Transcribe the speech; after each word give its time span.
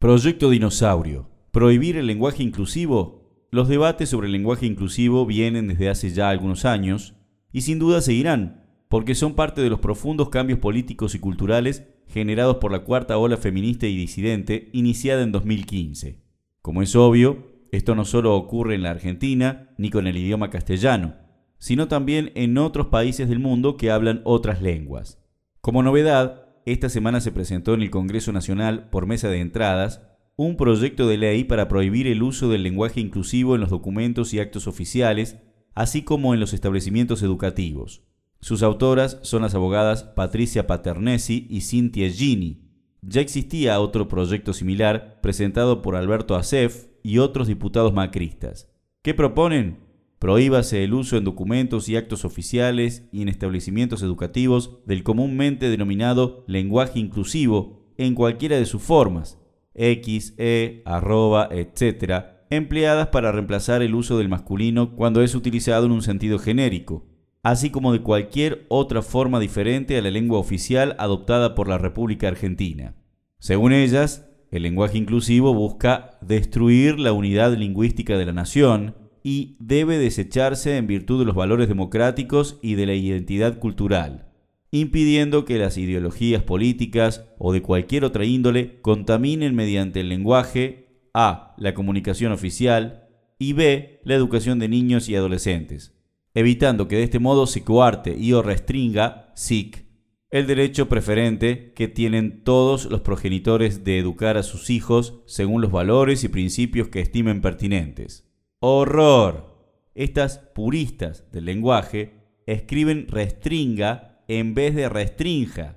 Proyecto 0.00 0.50
Dinosaurio. 0.50 1.28
¿Prohibir 1.50 1.96
el 1.96 2.06
lenguaje 2.06 2.44
inclusivo? 2.44 3.48
Los 3.50 3.66
debates 3.66 4.08
sobre 4.08 4.28
el 4.28 4.32
lenguaje 4.32 4.64
inclusivo 4.64 5.26
vienen 5.26 5.66
desde 5.66 5.88
hace 5.88 6.10
ya 6.10 6.30
algunos 6.30 6.64
años 6.64 7.16
y 7.50 7.62
sin 7.62 7.80
duda 7.80 8.00
seguirán, 8.00 8.64
porque 8.88 9.16
son 9.16 9.34
parte 9.34 9.60
de 9.60 9.70
los 9.70 9.80
profundos 9.80 10.28
cambios 10.28 10.60
políticos 10.60 11.16
y 11.16 11.18
culturales 11.18 11.82
generados 12.06 12.58
por 12.58 12.70
la 12.70 12.84
cuarta 12.84 13.18
ola 13.18 13.38
feminista 13.38 13.88
y 13.88 13.96
disidente 13.96 14.70
iniciada 14.72 15.24
en 15.24 15.32
2015. 15.32 16.22
Como 16.62 16.80
es 16.82 16.94
obvio, 16.94 17.48
esto 17.72 17.96
no 17.96 18.04
solo 18.04 18.36
ocurre 18.36 18.76
en 18.76 18.84
la 18.84 18.90
Argentina 18.90 19.74
ni 19.78 19.90
con 19.90 20.06
el 20.06 20.16
idioma 20.16 20.48
castellano, 20.48 21.16
sino 21.58 21.88
también 21.88 22.30
en 22.36 22.56
otros 22.56 22.86
países 22.86 23.28
del 23.28 23.40
mundo 23.40 23.76
que 23.76 23.90
hablan 23.90 24.20
otras 24.22 24.62
lenguas. 24.62 25.20
Como 25.60 25.82
novedad, 25.82 26.47
esta 26.72 26.88
semana 26.88 27.20
se 27.20 27.32
presentó 27.32 27.74
en 27.74 27.82
el 27.82 27.90
Congreso 27.90 28.32
Nacional, 28.32 28.88
por 28.90 29.06
mesa 29.06 29.28
de 29.28 29.40
entradas, 29.40 30.02
un 30.36 30.56
proyecto 30.56 31.08
de 31.08 31.18
ley 31.18 31.44
para 31.44 31.68
prohibir 31.68 32.06
el 32.06 32.22
uso 32.22 32.48
del 32.48 32.62
lenguaje 32.62 33.00
inclusivo 33.00 33.54
en 33.54 33.60
los 33.60 33.70
documentos 33.70 34.32
y 34.32 34.38
actos 34.38 34.66
oficiales, 34.66 35.38
así 35.74 36.02
como 36.02 36.32
en 36.32 36.40
los 36.40 36.52
establecimientos 36.52 37.22
educativos. 37.22 38.02
Sus 38.40 38.62
autoras 38.62 39.18
son 39.22 39.42
las 39.42 39.54
abogadas 39.54 40.04
Patricia 40.04 40.66
Paternesi 40.66 41.46
y 41.50 41.62
Cintia 41.62 42.08
Gini. 42.08 42.62
Ya 43.02 43.20
existía 43.20 43.80
otro 43.80 44.06
proyecto 44.06 44.52
similar 44.52 45.20
presentado 45.20 45.82
por 45.82 45.96
Alberto 45.96 46.36
Acef 46.36 46.86
y 47.02 47.18
otros 47.18 47.48
diputados 47.48 47.92
macristas. 47.92 48.70
¿Qué 49.02 49.14
proponen? 49.14 49.87
Prohíbase 50.18 50.82
el 50.82 50.94
uso 50.94 51.16
en 51.16 51.24
documentos 51.24 51.88
y 51.88 51.96
actos 51.96 52.24
oficiales 52.24 53.08
y 53.12 53.22
en 53.22 53.28
establecimientos 53.28 54.02
educativos 54.02 54.78
del 54.84 55.04
comúnmente 55.04 55.70
denominado 55.70 56.44
lenguaje 56.48 56.98
inclusivo 56.98 57.92
en 57.98 58.14
cualquiera 58.14 58.56
de 58.56 58.66
sus 58.66 58.82
formas, 58.82 59.38
X, 59.74 60.34
E, 60.38 60.82
arroba, 60.84 61.48
etc., 61.52 62.24
empleadas 62.50 63.08
para 63.08 63.30
reemplazar 63.30 63.82
el 63.82 63.94
uso 63.94 64.18
del 64.18 64.28
masculino 64.28 64.96
cuando 64.96 65.22
es 65.22 65.34
utilizado 65.34 65.86
en 65.86 65.92
un 65.92 66.02
sentido 66.02 66.38
genérico, 66.38 67.06
así 67.42 67.70
como 67.70 67.92
de 67.92 68.00
cualquier 68.00 68.66
otra 68.68 69.02
forma 69.02 69.38
diferente 69.38 69.96
a 69.98 70.02
la 70.02 70.10
lengua 70.10 70.38
oficial 70.38 70.96
adoptada 70.98 71.54
por 71.54 71.68
la 71.68 71.78
República 71.78 72.26
Argentina. 72.26 72.96
Según 73.38 73.72
ellas, 73.72 74.28
el 74.50 74.62
lenguaje 74.62 74.98
inclusivo 74.98 75.54
busca 75.54 76.18
destruir 76.22 76.98
la 76.98 77.12
unidad 77.12 77.54
lingüística 77.54 78.16
de 78.16 78.26
la 78.26 78.32
nación, 78.32 78.96
y 79.30 79.58
debe 79.60 79.98
desecharse 79.98 80.78
en 80.78 80.86
virtud 80.86 81.18
de 81.18 81.26
los 81.26 81.34
valores 81.34 81.68
democráticos 81.68 82.58
y 82.62 82.76
de 82.76 82.86
la 82.86 82.94
identidad 82.94 83.58
cultural, 83.58 84.32
impidiendo 84.70 85.44
que 85.44 85.58
las 85.58 85.76
ideologías 85.76 86.42
políticas 86.42 87.26
o 87.36 87.52
de 87.52 87.60
cualquier 87.60 88.06
otra 88.06 88.24
índole 88.24 88.80
contaminen 88.80 89.54
mediante 89.54 90.00
el 90.00 90.08
lenguaje 90.08 91.02
a. 91.12 91.54
la 91.58 91.74
comunicación 91.74 92.32
oficial 92.32 93.06
y 93.38 93.52
b. 93.52 94.00
la 94.02 94.14
educación 94.14 94.58
de 94.60 94.68
niños 94.70 95.10
y 95.10 95.14
adolescentes, 95.14 95.94
evitando 96.32 96.88
que 96.88 96.96
de 96.96 97.02
este 97.02 97.18
modo 97.18 97.46
se 97.46 97.64
coarte 97.64 98.16
y 98.18 98.32
o 98.32 98.40
restringa, 98.40 99.30
SIC, 99.34 99.84
el 100.30 100.46
derecho 100.46 100.88
preferente 100.88 101.74
que 101.74 101.86
tienen 101.86 102.44
todos 102.44 102.86
los 102.86 103.02
progenitores 103.02 103.84
de 103.84 103.98
educar 103.98 104.38
a 104.38 104.42
sus 104.42 104.70
hijos 104.70 105.20
según 105.26 105.60
los 105.60 105.70
valores 105.70 106.24
y 106.24 106.28
principios 106.28 106.88
que 106.88 107.00
estimen 107.00 107.42
pertinentes. 107.42 108.27
Horror. 108.60 109.54
Estas 109.94 110.38
puristas 110.38 111.30
del 111.30 111.44
lenguaje 111.44 112.14
escriben 112.44 113.06
restringa 113.08 114.24
en 114.26 114.54
vez 114.54 114.74
de 114.74 114.88
restrinja. 114.88 115.76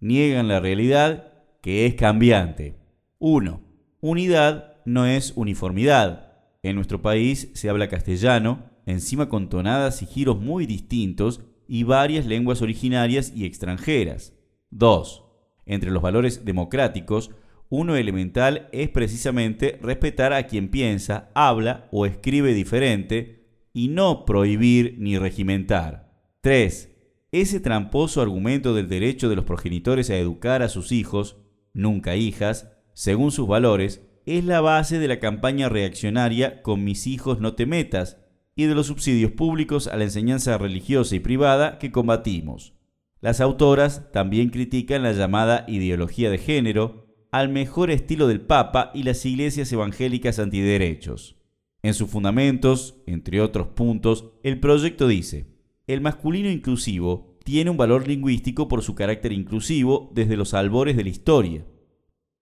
Niegan 0.00 0.48
la 0.48 0.60
realidad 0.60 1.34
que 1.60 1.84
es 1.84 1.96
cambiante. 1.96 2.78
1. 3.18 3.60
Unidad 4.00 4.76
no 4.86 5.04
es 5.04 5.34
uniformidad. 5.36 6.38
En 6.62 6.76
nuestro 6.76 7.02
país 7.02 7.50
se 7.52 7.68
habla 7.68 7.90
castellano, 7.90 8.64
encima 8.86 9.28
con 9.28 9.50
tonadas 9.50 10.00
y 10.00 10.06
giros 10.06 10.40
muy 10.40 10.64
distintos 10.64 11.42
y 11.68 11.82
varias 11.82 12.24
lenguas 12.24 12.62
originarias 12.62 13.30
y 13.36 13.44
extranjeras. 13.44 14.32
2. 14.70 15.22
Entre 15.66 15.90
los 15.90 16.02
valores 16.02 16.46
democráticos 16.46 17.30
uno 17.70 17.96
elemental 17.96 18.68
es 18.72 18.90
precisamente 18.90 19.78
respetar 19.80 20.32
a 20.32 20.46
quien 20.46 20.68
piensa, 20.68 21.30
habla 21.34 21.88
o 21.92 22.04
escribe 22.04 22.52
diferente 22.52 23.46
y 23.72 23.88
no 23.88 24.24
prohibir 24.24 24.96
ni 24.98 25.16
regimentar. 25.16 26.12
3. 26.42 26.90
Ese 27.32 27.60
tramposo 27.60 28.20
argumento 28.20 28.74
del 28.74 28.88
derecho 28.88 29.28
de 29.28 29.36
los 29.36 29.44
progenitores 29.44 30.10
a 30.10 30.16
educar 30.16 30.62
a 30.62 30.68
sus 30.68 30.90
hijos, 30.90 31.36
nunca 31.72 32.16
hijas, 32.16 32.72
según 32.92 33.30
sus 33.30 33.46
valores, 33.46 34.02
es 34.26 34.44
la 34.44 34.60
base 34.60 34.98
de 34.98 35.06
la 35.06 35.20
campaña 35.20 35.68
reaccionaria 35.68 36.62
con 36.62 36.82
mis 36.82 37.06
hijos 37.06 37.40
no 37.40 37.54
te 37.54 37.66
metas 37.66 38.18
y 38.56 38.64
de 38.64 38.74
los 38.74 38.88
subsidios 38.88 39.30
públicos 39.30 39.86
a 39.86 39.96
la 39.96 40.04
enseñanza 40.04 40.58
religiosa 40.58 41.14
y 41.14 41.20
privada 41.20 41.78
que 41.78 41.92
combatimos. 41.92 42.74
Las 43.20 43.40
autoras 43.40 44.10
también 44.12 44.50
critican 44.50 45.02
la 45.02 45.12
llamada 45.12 45.64
ideología 45.68 46.30
de 46.30 46.38
género, 46.38 46.99
al 47.32 47.48
mejor 47.48 47.90
estilo 47.90 48.26
del 48.26 48.40
Papa 48.40 48.90
y 48.94 49.02
las 49.04 49.24
iglesias 49.24 49.72
evangélicas 49.72 50.38
antiderechos. 50.38 51.36
En 51.82 51.94
sus 51.94 52.10
fundamentos, 52.10 52.96
entre 53.06 53.40
otros 53.40 53.68
puntos, 53.68 54.32
el 54.42 54.60
proyecto 54.60 55.08
dice, 55.08 55.46
el 55.86 56.00
masculino 56.00 56.50
inclusivo 56.50 57.38
tiene 57.44 57.70
un 57.70 57.76
valor 57.76 58.06
lingüístico 58.06 58.68
por 58.68 58.82
su 58.82 58.94
carácter 58.94 59.32
inclusivo 59.32 60.10
desde 60.14 60.36
los 60.36 60.54
albores 60.54 60.96
de 60.96 61.04
la 61.04 61.08
historia. 61.08 61.64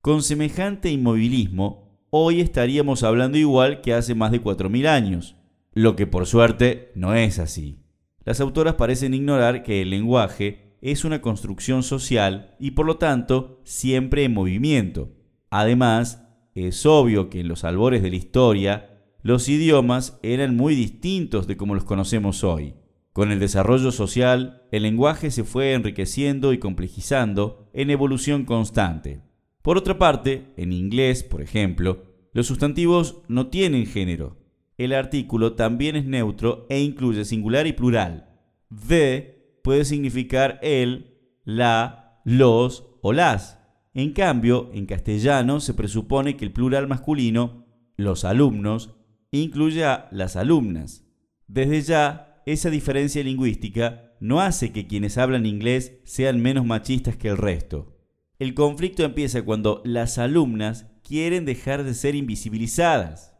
Con 0.00 0.22
semejante 0.22 0.90
inmovilismo, 0.90 1.98
hoy 2.10 2.40
estaríamos 2.40 3.02
hablando 3.02 3.38
igual 3.38 3.80
que 3.80 3.92
hace 3.92 4.14
más 4.14 4.30
de 4.30 4.42
4.000 4.42 4.86
años, 4.86 5.36
lo 5.72 5.96
que 5.96 6.06
por 6.06 6.26
suerte 6.26 6.92
no 6.94 7.14
es 7.14 7.38
así. 7.38 7.80
Las 8.24 8.40
autoras 8.40 8.74
parecen 8.74 9.14
ignorar 9.14 9.62
que 9.62 9.82
el 9.82 9.90
lenguaje 9.90 10.63
es 10.84 11.06
una 11.06 11.22
construcción 11.22 11.82
social 11.82 12.54
y 12.60 12.72
por 12.72 12.84
lo 12.84 12.98
tanto 12.98 13.62
siempre 13.64 14.22
en 14.24 14.34
movimiento. 14.34 15.12
Además, 15.48 16.28
es 16.54 16.84
obvio 16.84 17.30
que 17.30 17.40
en 17.40 17.48
los 17.48 17.64
albores 17.64 18.02
de 18.02 18.10
la 18.10 18.16
historia, 18.16 19.00
los 19.22 19.48
idiomas 19.48 20.20
eran 20.22 20.56
muy 20.56 20.74
distintos 20.74 21.46
de 21.46 21.56
como 21.56 21.74
los 21.74 21.84
conocemos 21.84 22.44
hoy. 22.44 22.74
Con 23.14 23.32
el 23.32 23.40
desarrollo 23.40 23.92
social, 23.92 24.62
el 24.72 24.82
lenguaje 24.82 25.30
se 25.30 25.42
fue 25.42 25.72
enriqueciendo 25.72 26.52
y 26.52 26.58
complejizando 26.58 27.70
en 27.72 27.88
evolución 27.88 28.44
constante. 28.44 29.22
Por 29.62 29.78
otra 29.78 29.98
parte, 29.98 30.52
en 30.58 30.74
inglés, 30.74 31.24
por 31.24 31.40
ejemplo, 31.40 32.02
los 32.34 32.46
sustantivos 32.46 33.22
no 33.26 33.46
tienen 33.46 33.86
género. 33.86 34.36
El 34.76 34.92
artículo 34.92 35.54
también 35.54 35.96
es 35.96 36.04
neutro 36.04 36.66
e 36.68 36.80
incluye 36.80 37.24
singular 37.24 37.66
y 37.66 37.72
plural. 37.72 38.28
The 38.86 39.33
puede 39.64 39.86
significar 39.86 40.60
el, 40.62 41.16
la, 41.42 42.20
los 42.26 42.84
o 43.00 43.14
las. 43.14 43.58
En 43.94 44.12
cambio, 44.12 44.70
en 44.74 44.84
castellano 44.84 45.58
se 45.58 45.72
presupone 45.72 46.36
que 46.36 46.44
el 46.44 46.52
plural 46.52 46.86
masculino, 46.86 47.64
los 47.96 48.26
alumnos, 48.26 48.94
incluye 49.30 49.86
a 49.86 50.08
las 50.12 50.36
alumnas. 50.36 51.06
Desde 51.46 51.80
ya, 51.80 52.42
esa 52.44 52.68
diferencia 52.68 53.24
lingüística 53.24 54.12
no 54.20 54.42
hace 54.42 54.70
que 54.70 54.86
quienes 54.86 55.16
hablan 55.16 55.46
inglés 55.46 55.98
sean 56.04 56.42
menos 56.42 56.66
machistas 56.66 57.16
que 57.16 57.28
el 57.28 57.38
resto. 57.38 57.96
El 58.38 58.52
conflicto 58.52 59.02
empieza 59.02 59.46
cuando 59.46 59.80
las 59.86 60.18
alumnas 60.18 60.90
quieren 61.02 61.46
dejar 61.46 61.84
de 61.84 61.94
ser 61.94 62.14
invisibilizadas. 62.14 63.34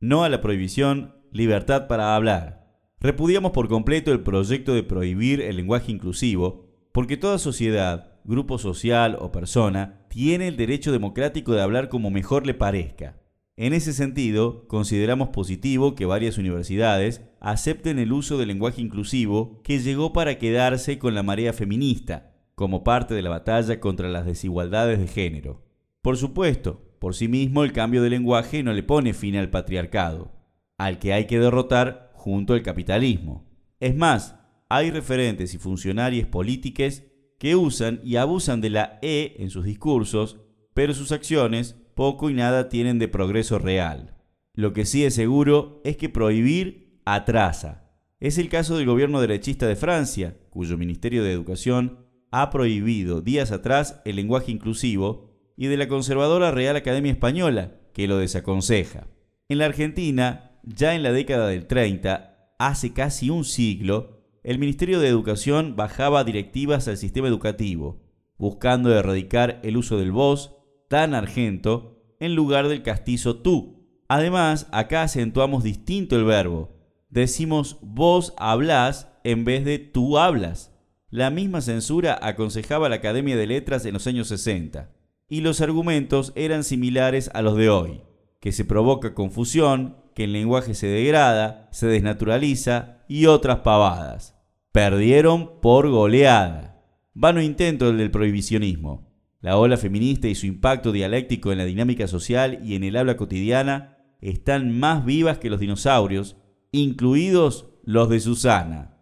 No 0.00 0.24
a 0.24 0.30
la 0.30 0.40
prohibición, 0.40 1.14
libertad 1.30 1.88
para 1.88 2.16
hablar. 2.16 2.61
Repudiamos 3.02 3.50
por 3.50 3.68
completo 3.68 4.12
el 4.12 4.20
proyecto 4.20 4.74
de 4.74 4.84
prohibir 4.84 5.40
el 5.40 5.56
lenguaje 5.56 5.90
inclusivo, 5.90 6.66
porque 6.92 7.16
toda 7.16 7.38
sociedad, 7.38 8.12
grupo 8.22 8.58
social 8.58 9.16
o 9.20 9.32
persona 9.32 10.06
tiene 10.08 10.46
el 10.46 10.56
derecho 10.56 10.92
democrático 10.92 11.52
de 11.52 11.62
hablar 11.62 11.88
como 11.88 12.12
mejor 12.12 12.46
le 12.46 12.54
parezca. 12.54 13.16
En 13.56 13.72
ese 13.72 13.92
sentido, 13.92 14.68
consideramos 14.68 15.30
positivo 15.30 15.96
que 15.96 16.06
varias 16.06 16.38
universidades 16.38 17.22
acepten 17.40 17.98
el 17.98 18.12
uso 18.12 18.38
del 18.38 18.46
lenguaje 18.46 18.80
inclusivo 18.80 19.60
que 19.64 19.80
llegó 19.80 20.12
para 20.12 20.38
quedarse 20.38 21.00
con 21.00 21.16
la 21.16 21.24
marea 21.24 21.52
feminista, 21.52 22.30
como 22.54 22.84
parte 22.84 23.14
de 23.14 23.22
la 23.22 23.30
batalla 23.30 23.80
contra 23.80 24.10
las 24.10 24.26
desigualdades 24.26 25.00
de 25.00 25.08
género. 25.08 25.64
Por 26.02 26.16
supuesto, 26.16 26.80
por 27.00 27.16
sí 27.16 27.26
mismo 27.26 27.64
el 27.64 27.72
cambio 27.72 28.00
de 28.00 28.10
lenguaje 28.10 28.62
no 28.62 28.72
le 28.72 28.84
pone 28.84 29.12
fin 29.12 29.34
al 29.34 29.50
patriarcado, 29.50 30.30
al 30.78 31.00
que 31.00 31.12
hay 31.12 31.26
que 31.26 31.40
derrotar 31.40 32.11
junto 32.22 32.54
al 32.54 32.62
capitalismo. 32.62 33.44
Es 33.80 33.96
más, 33.96 34.36
hay 34.68 34.92
referentes 34.92 35.54
y 35.54 35.58
funcionarios 35.58 36.28
políticos 36.28 37.02
que 37.40 37.56
usan 37.56 38.00
y 38.04 38.14
abusan 38.14 38.60
de 38.60 38.70
la 38.70 39.00
E 39.02 39.34
en 39.40 39.50
sus 39.50 39.64
discursos, 39.64 40.38
pero 40.72 40.94
sus 40.94 41.10
acciones 41.10 41.74
poco 41.96 42.30
y 42.30 42.34
nada 42.34 42.68
tienen 42.68 43.00
de 43.00 43.08
progreso 43.08 43.58
real. 43.58 44.14
Lo 44.54 44.72
que 44.72 44.84
sí 44.84 45.04
es 45.04 45.16
seguro 45.16 45.80
es 45.82 45.96
que 45.96 46.08
prohibir 46.08 47.00
atrasa. 47.04 47.90
Es 48.20 48.38
el 48.38 48.48
caso 48.48 48.76
del 48.76 48.86
gobierno 48.86 49.20
derechista 49.20 49.66
de 49.66 49.74
Francia, 49.74 50.36
cuyo 50.50 50.78
Ministerio 50.78 51.24
de 51.24 51.32
Educación 51.32 52.06
ha 52.30 52.50
prohibido 52.50 53.20
días 53.20 53.50
atrás 53.50 54.00
el 54.04 54.14
lenguaje 54.14 54.52
inclusivo 54.52 55.32
y 55.56 55.66
de 55.66 55.76
la 55.76 55.88
conservadora 55.88 56.52
Real 56.52 56.76
Academia 56.76 57.10
Española, 57.10 57.80
que 57.92 58.06
lo 58.06 58.18
desaconseja. 58.18 59.08
En 59.48 59.58
la 59.58 59.64
Argentina, 59.66 60.51
ya 60.62 60.94
en 60.94 61.02
la 61.02 61.12
década 61.12 61.48
del 61.48 61.66
30, 61.66 62.54
hace 62.58 62.92
casi 62.92 63.30
un 63.30 63.44
siglo, 63.44 64.22
el 64.42 64.58
Ministerio 64.58 65.00
de 65.00 65.08
Educación 65.08 65.76
bajaba 65.76 66.24
directivas 66.24 66.88
al 66.88 66.96
sistema 66.96 67.28
educativo, 67.28 68.02
buscando 68.38 68.92
erradicar 68.92 69.60
el 69.62 69.76
uso 69.76 69.98
del 69.98 70.12
vos, 70.12 70.56
tan 70.88 71.14
argento, 71.14 72.16
en 72.18 72.34
lugar 72.34 72.68
del 72.68 72.82
castizo 72.82 73.36
tú. 73.36 73.86
Además, 74.08 74.68
acá 74.72 75.02
acentuamos 75.02 75.64
distinto 75.64 76.16
el 76.16 76.24
verbo. 76.24 76.76
Decimos 77.08 77.78
vos 77.82 78.34
hablás 78.36 79.08
en 79.24 79.44
vez 79.44 79.64
de 79.64 79.78
tú 79.78 80.18
hablas. 80.18 80.72
La 81.08 81.30
misma 81.30 81.60
censura 81.60 82.18
aconsejaba 82.20 82.88
la 82.88 82.96
Academia 82.96 83.36
de 83.36 83.46
Letras 83.46 83.84
en 83.84 83.94
los 83.94 84.06
años 84.06 84.28
60, 84.28 84.90
y 85.28 85.40
los 85.40 85.60
argumentos 85.60 86.32
eran 86.34 86.64
similares 86.64 87.30
a 87.34 87.42
los 87.42 87.56
de 87.56 87.68
hoy, 87.68 88.02
que 88.40 88.50
se 88.50 88.64
provoca 88.64 89.14
confusión, 89.14 90.01
que 90.14 90.24
el 90.24 90.32
lenguaje 90.32 90.74
se 90.74 90.86
degrada, 90.86 91.68
se 91.72 91.86
desnaturaliza 91.86 93.04
y 93.08 93.26
otras 93.26 93.58
pavadas. 93.58 94.36
Perdieron 94.72 95.60
por 95.60 95.88
goleada. 95.90 96.82
Vano 97.14 97.42
intento 97.42 97.90
el 97.90 97.98
del 97.98 98.10
prohibicionismo. 98.10 99.12
La 99.40 99.58
ola 99.58 99.76
feminista 99.76 100.28
y 100.28 100.34
su 100.34 100.46
impacto 100.46 100.92
dialéctico 100.92 101.52
en 101.52 101.58
la 101.58 101.64
dinámica 101.64 102.06
social 102.06 102.60
y 102.62 102.74
en 102.76 102.84
el 102.84 102.96
habla 102.96 103.16
cotidiana 103.16 103.98
están 104.20 104.78
más 104.78 105.04
vivas 105.04 105.38
que 105.38 105.50
los 105.50 105.60
dinosaurios, 105.60 106.36
incluidos 106.70 107.70
los 107.84 108.08
de 108.08 108.20
Susana. 108.20 109.01